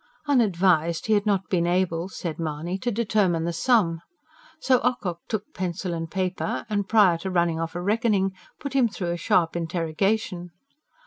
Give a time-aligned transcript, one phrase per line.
[0.25, 4.01] Unadvised, he had not been able, said Mahony, to determine the sum.
[4.59, 8.87] So Ocock took pencil and paper, and, prior to running off a reckoning, put him
[8.87, 10.49] through a sharp interrogation.